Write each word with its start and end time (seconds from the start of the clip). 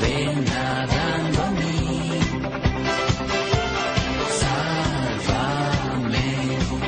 Ven 0.00 0.44
nadando 0.44 1.42
a 1.42 1.50
mí. 1.52 2.20
Sálvame, 4.40 6.28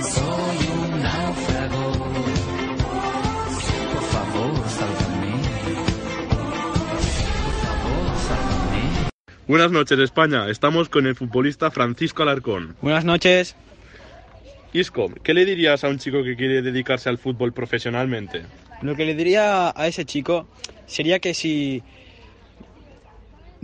soy 0.02 0.59
un 0.78 0.91
náufrago. 1.02 1.84
Por 3.92 4.05
favor, 4.12 4.55
sálvame. 4.69 5.33
Por 7.42 7.55
favor, 7.62 8.06
sálvame. 8.28 8.83
Buenas 9.47 9.70
noches, 9.70 9.98
España. 9.98 10.48
Estamos 10.48 10.88
con 10.88 11.06
el 11.06 11.14
futbolista 11.14 11.70
Francisco 11.70 12.22
Alarcón. 12.22 12.77
Buenas 12.80 13.05
noches. 13.05 13.56
Isco, 14.72 15.09
¿qué 15.22 15.34
le 15.34 15.45
dirías 15.45 15.84
a 15.84 15.88
un 15.88 15.98
chico 15.98 16.25
que 16.25 16.34
quiere 16.34 16.61
dedicarse 16.61 17.09
al 17.09 17.19
fútbol 17.19 17.52
profesionalmente? 17.52 18.42
Lo 18.83 18.97
que 18.97 19.05
le 19.05 19.14
diría 19.14 19.72
a 19.75 19.86
ese 19.86 20.05
chico 20.05 20.48
sería 20.87 21.19
que 21.19 21.34
si 21.34 21.83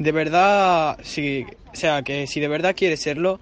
de 0.01 0.13
verdad, 0.13 0.99
si, 1.03 1.47
o 1.73 1.77
sea, 1.77 2.03
que 2.03 2.27
si 2.27 2.41
de 2.41 2.49
verdad 2.49 2.75
quiere 2.75 2.97
serlo, 2.97 3.39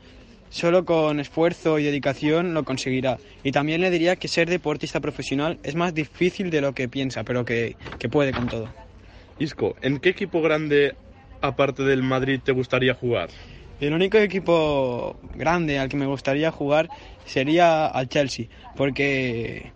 solo 0.51 0.85
con 0.85 1.21
esfuerzo 1.21 1.79
y 1.79 1.85
dedicación 1.85 2.53
lo 2.53 2.65
conseguirá. 2.65 3.19
Y 3.45 3.53
también 3.53 3.81
le 3.81 3.91
diría 3.91 4.17
que 4.17 4.27
ser 4.27 4.49
deportista 4.51 5.01
profesional 5.01 5.59
es 5.63 5.77
más 5.77 5.95
difícil 5.95 6.51
de 6.51 6.61
lo 6.61 6.73
que 6.73 6.89
piensa, 6.89 7.23
pero 7.23 7.45
que, 7.45 7.77
que 7.99 8.09
puede 8.09 8.33
con 8.35 8.49
todo. 8.49 8.69
Isco, 9.39 9.77
¿en 9.83 9.99
qué 10.01 10.09
equipo 10.09 10.43
grande, 10.43 10.97
aparte 11.41 11.85
del 11.85 12.03
Madrid, 12.03 12.41
te 12.43 12.51
gustaría 12.51 12.95
jugar? 12.95 13.31
El 13.81 13.93
único 13.93 14.19
equipo 14.19 15.17
grande 15.35 15.79
al 15.79 15.89
que 15.89 15.97
me 15.97 16.07
gustaría 16.07 16.51
jugar 16.51 16.91
sería 17.25 17.87
al 17.87 18.09
Chelsea, 18.09 18.47
porque 18.75 19.71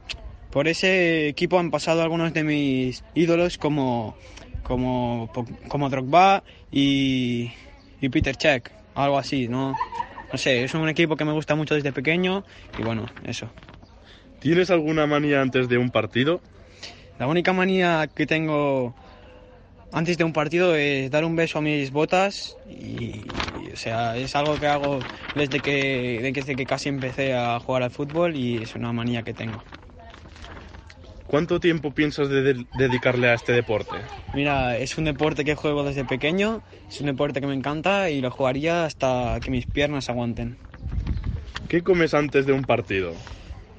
por 0.52 0.68
ese 0.68 1.28
equipo 1.28 1.58
han 1.58 1.70
pasado 1.70 2.02
algunos 2.02 2.34
de 2.34 2.44
mis 2.44 3.02
ídolos 3.14 3.56
como, 3.56 4.14
como, 4.62 5.30
como 5.66 5.88
Drogba 5.88 6.44
y, 6.70 7.50
y 8.00 8.08
Peter 8.10 8.36
Cech, 8.36 8.70
algo 8.94 9.18
así, 9.18 9.48
¿no? 9.48 9.74
No 10.30 10.38
sé, 10.38 10.62
es 10.62 10.74
un 10.74 10.88
equipo 10.88 11.16
que 11.16 11.24
me 11.24 11.32
gusta 11.32 11.54
mucho 11.54 11.74
desde 11.74 11.92
pequeño 11.92 12.44
y 12.76 12.82
bueno, 12.82 13.10
eso. 13.24 13.50
¿Tienes 14.40 14.70
alguna 14.70 15.06
manía 15.06 15.40
antes 15.40 15.68
de 15.68 15.78
un 15.78 15.90
partido? 15.90 16.42
La 17.18 17.26
única 17.26 17.52
manía 17.52 18.08
que 18.14 18.26
tengo 18.26 18.94
antes 19.90 20.18
de 20.18 20.24
un 20.24 20.32
partido 20.32 20.74
es 20.74 21.10
dar 21.10 21.24
un 21.24 21.36
beso 21.36 21.58
a 21.58 21.62
mis 21.62 21.92
botas 21.92 22.56
y, 22.68 22.74
y, 22.74 23.70
o 23.72 23.76
sea, 23.76 24.16
es 24.18 24.36
algo 24.36 24.58
que 24.58 24.66
hago 24.66 25.00
desde 25.34 25.60
que, 25.60 26.30
desde 26.34 26.56
que 26.56 26.66
casi 26.66 26.90
empecé 26.90 27.34
a 27.34 27.58
jugar 27.60 27.84
al 27.84 27.90
fútbol 27.90 28.36
y 28.36 28.62
es 28.62 28.74
una 28.74 28.92
manía 28.92 29.22
que 29.22 29.32
tengo. 29.32 29.62
¿Cuánto 31.32 31.58
tiempo 31.58 31.94
piensas 31.98 32.28
de 32.28 32.40
de 32.42 32.54
dedicarle 32.72 33.26
a 33.28 33.34
este 33.34 33.50
deporte? 33.52 33.98
Mira, 34.32 34.76
es 34.78 34.98
un 34.98 35.04
deporte 35.04 35.44
que 35.44 35.54
juego 35.54 35.84
desde 35.84 36.04
pequeño, 36.04 36.64
es 36.88 37.00
un 37.00 37.06
deporte 37.06 37.40
que 37.40 37.46
me 37.46 37.54
encanta 37.54 38.10
y 38.10 38.20
lo 38.20 38.30
jugaría 38.30 38.84
hasta 38.84 39.40
que 39.42 39.50
mis 39.50 39.66
piernas 39.66 40.08
aguanten. 40.10 40.58
¿Qué 41.68 41.82
comes 41.82 42.14
antes 42.14 42.46
de 42.46 42.52
un 42.52 42.66
partido? 42.66 43.16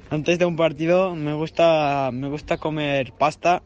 Antes 0.08 0.38
de 0.38 0.44
un 0.44 0.56
partido 0.56 1.14
me 1.16 1.34
gusta, 1.34 2.10
me 2.12 2.28
gusta 2.28 2.58
comer 2.58 3.12
pasta 3.14 3.64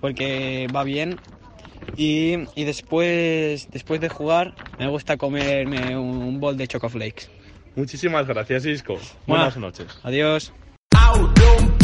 porque 0.00 0.68
va 0.74 0.84
bien 0.84 1.22
y, 1.94 2.36
y 2.60 2.64
después, 2.64 3.68
después 3.70 4.00
de 4.00 4.08
jugar 4.10 4.56
me 4.78 4.88
gusta 4.88 5.16
comerme 5.18 5.96
un, 5.98 6.08
un 6.18 6.40
bol 6.40 6.56
de 6.58 6.68
chocoflakes. 6.68 7.32
Muchísimas 7.74 8.26
gracias, 8.26 8.66
Isco. 8.66 9.10
Buenas 9.26 9.56
noches. 9.56 10.02
Adiós. 10.02 10.54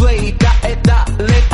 Play, 0.04 0.32
da, 0.32 0.52
da, 0.82 1.04
let 1.18 1.53